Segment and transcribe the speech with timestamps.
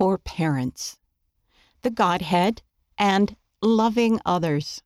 [0.00, 0.96] for parents,
[1.82, 2.62] the Godhead,
[2.96, 4.80] and loving others.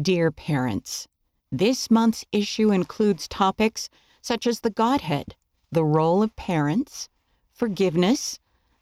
[0.00, 1.06] Dear parents,
[1.50, 3.90] this month's issue includes topics
[4.22, 5.36] such as the Godhead,
[5.70, 7.10] the role of parents,
[7.52, 8.38] forgiveness,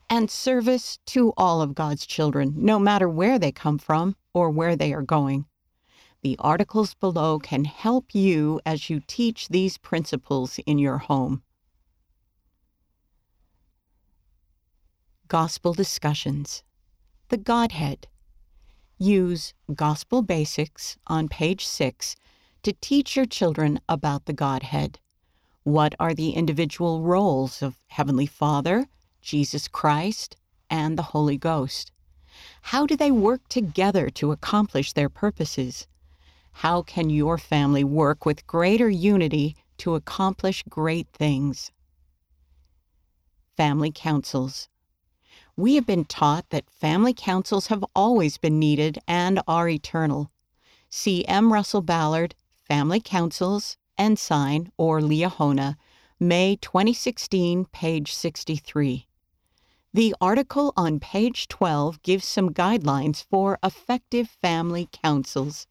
[0.09, 4.77] and service to all of God's children, no matter where they come from or where
[4.77, 5.47] they are going.
[6.23, 11.43] The articles below can help you as you teach these principles in your home.
[15.31, 16.65] Gospel Discussions
[17.29, 18.09] The Godhead.
[18.99, 22.17] Use Gospel Basics on page 6
[22.65, 24.99] to teach your children about the Godhead.
[25.63, 28.89] What are the individual roles of Heavenly Father,
[29.23, 30.35] Jesus Christ,
[30.69, 31.93] and the Holy Ghost?
[32.63, 35.87] How do they work together to accomplish their purposes?
[36.55, 41.71] How can your family work with greater unity to accomplish great things?
[43.57, 44.69] Family Councils
[45.61, 50.33] We have been taught that family councils have always been needed and are eternal.
[50.89, 51.23] C.
[51.27, 51.53] M.
[51.53, 52.35] Russell Ballard,
[52.67, 55.77] Family Councils, Ensign, or Liahona,
[56.19, 59.07] May 2016, page 63.
[59.93, 65.67] The article on page 12 gives some guidelines for effective family councils.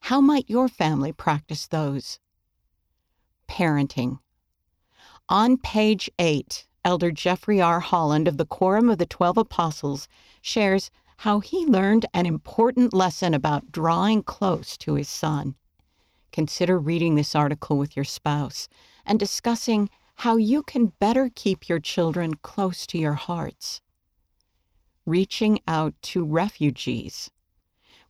[0.00, 2.20] How might your family practice those?
[3.46, 4.18] Parenting.
[5.28, 7.80] On page 8, Elder Jeffrey R.
[7.80, 10.06] Holland of the Quorum of the Twelve Apostles
[10.40, 15.56] shares how he learned an important lesson about drawing close to his son.
[16.30, 18.68] Consider reading this article with your spouse
[19.04, 23.80] and discussing how you can better keep your children close to your hearts.
[25.04, 27.32] Reaching out to refugees.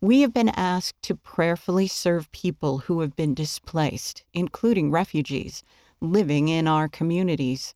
[0.02, 5.62] We have been asked to prayerfully serve people who have been displaced, including refugees,
[6.02, 7.74] living in our communities.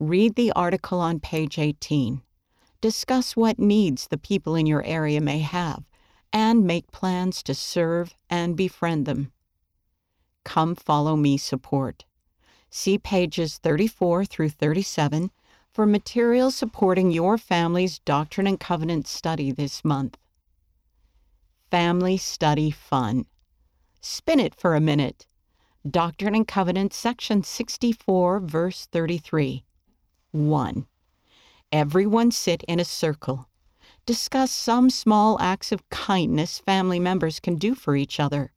[0.00, 2.22] Read the article on page 18.
[2.80, 5.84] Discuss what needs the people in your area may have
[6.32, 9.30] and make plans to serve and befriend them.
[10.42, 12.06] Come Follow Me support.
[12.70, 15.30] See pages 34 through 37
[15.70, 20.16] for material supporting your family's Doctrine and Covenant study this month.
[21.70, 23.26] Family Study Fun.
[24.00, 25.26] Spin it for a minute.
[25.86, 29.62] Doctrine and Covenant, section 64, verse 33.
[30.32, 30.86] 1.
[31.72, 33.48] Everyone sit in a circle.
[34.06, 38.52] Discuss some small acts of kindness family members can do for each other.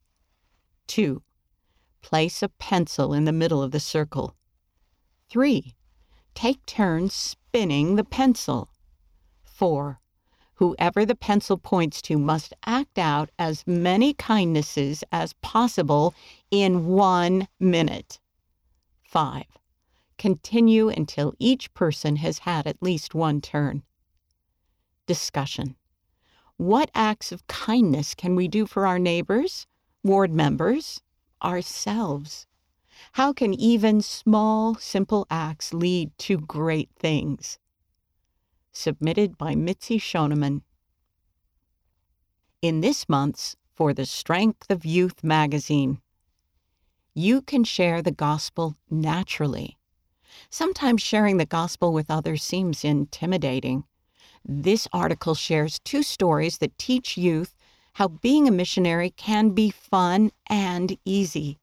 [0.88, 1.22] 2.
[2.02, 4.36] Place a pencil in the middle of the circle.
[5.30, 5.76] 3.
[6.34, 8.70] Take turns spinning the pencil.
[9.44, 10.00] 4
[10.56, 16.14] whoever the pencil points to must act out as many kindnesses as possible
[16.52, 18.20] in one minute.
[19.04, 19.44] 5.
[20.24, 23.84] Continue until each person has had at least one turn.
[25.06, 25.76] Discussion
[26.56, 29.68] What acts of kindness can we do for our neighbors,
[30.02, 31.02] ward members,
[31.44, 32.48] ourselves?
[33.12, 37.60] How can even small, simple acts lead to great things?
[38.72, 40.62] submitted by Mitzi Shoneman.
[42.62, 46.00] In this month's For the Strength of Youth magazine,
[47.14, 49.78] you can share the gospel naturally.
[50.54, 53.86] Sometimes sharing the gospel with others seems intimidating.
[54.46, 57.56] This article shares two stories that teach youth
[57.94, 61.58] how being a missionary can be fun and easy.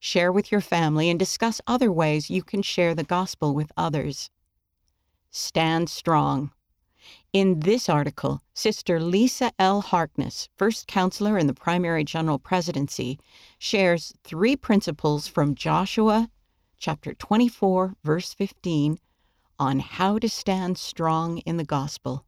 [0.00, 4.28] Share with your family and discuss other ways you can share the gospel with others.
[5.30, 6.50] Stand strong.
[7.32, 9.80] In this article, Sister Lisa L.
[9.80, 13.18] Harkness, first counselor in the Primary General Presidency,
[13.58, 16.28] shares three principles from Joshua
[16.78, 18.98] chapter 24, verse 15,
[19.58, 22.26] on how to stand strong in the gospel.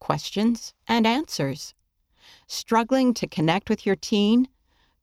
[0.00, 1.74] Questions and answers.
[2.46, 4.48] Struggling to connect with your teen?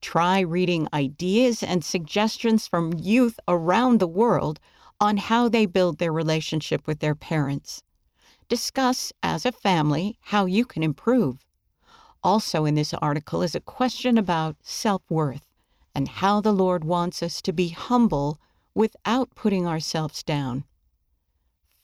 [0.01, 4.59] Try reading ideas and suggestions from youth around the world
[4.99, 7.81] on how they build their relationship with their parents.
[8.47, 11.45] Discuss as a family how you can improve.
[12.23, 15.44] Also, in this article is a question about self worth
[15.95, 18.39] and how the Lord wants us to be humble
[18.75, 20.65] without putting ourselves down.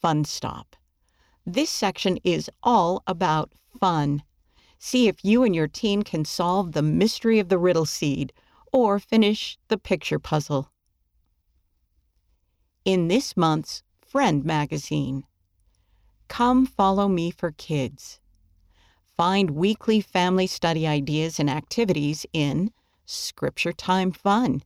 [0.00, 0.76] Fun Stop.
[1.46, 3.50] This section is all about
[3.80, 4.22] fun.
[4.78, 8.32] See if you and your teen can solve the mystery of the riddle seed
[8.72, 10.70] or finish the picture puzzle
[12.84, 15.24] in this month's Friend magazine.
[16.28, 18.20] Come Follow Me for Kids.
[19.16, 22.72] Find weekly family study ideas and activities in
[23.12, 24.62] Scripture Time Fun.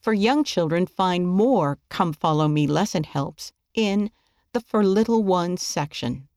[0.00, 4.10] For young children, find more Come Follow Me lesson helps in
[4.52, 6.28] the For Little Ones section.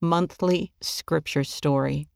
[0.00, 2.08] monthly scripture story.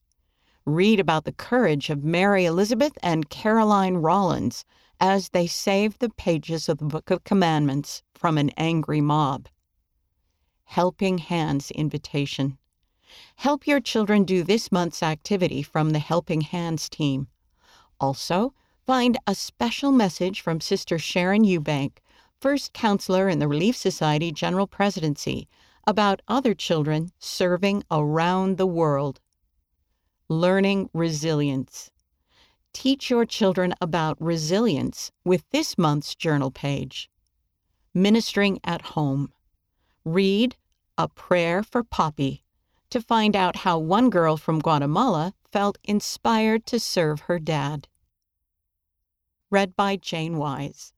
[0.65, 4.65] Read about the courage of Mary Elizabeth and Caroline Rollins
[5.01, 9.49] as they saved the pages of the Book of Commandments from an angry mob.
[10.65, 12.59] Helping Hands Invitation.
[13.37, 17.29] Help your children do this month's activity from the Helping Hands team.
[18.01, 18.55] Also,
[18.87, 21.99] find a special message from Sister Sharon Eubank,
[22.41, 25.49] first counselor in the Relief Society General Presidency,
[25.87, 29.21] about other children serving around the world.
[30.29, 31.91] Learning Resilience.
[32.73, 37.11] Teach your children about resilience with this month's journal page.
[37.93, 39.33] Ministering at Home.
[40.05, 40.57] Read
[40.97, 42.45] A Prayer for Poppy
[42.91, 47.89] to find out how one girl from Guatemala felt inspired to serve her dad.
[49.51, 50.93] Read by Jane Wise.